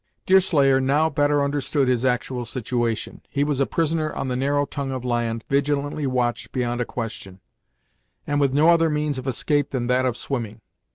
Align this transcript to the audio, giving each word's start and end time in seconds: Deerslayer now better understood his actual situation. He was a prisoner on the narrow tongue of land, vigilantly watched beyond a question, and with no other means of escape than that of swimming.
Deerslayer 0.25 0.81
now 0.81 1.11
better 1.11 1.43
understood 1.43 1.87
his 1.87 2.03
actual 2.03 2.43
situation. 2.43 3.21
He 3.29 3.43
was 3.43 3.59
a 3.59 3.67
prisoner 3.67 4.11
on 4.11 4.29
the 4.29 4.35
narrow 4.35 4.65
tongue 4.65 4.89
of 4.91 5.05
land, 5.05 5.43
vigilantly 5.47 6.07
watched 6.07 6.51
beyond 6.51 6.81
a 6.81 6.85
question, 6.85 7.39
and 8.25 8.39
with 8.39 8.51
no 8.51 8.69
other 8.71 8.89
means 8.89 9.19
of 9.19 9.27
escape 9.27 9.69
than 9.69 9.85
that 9.85 10.07
of 10.07 10.17
swimming. 10.17 10.61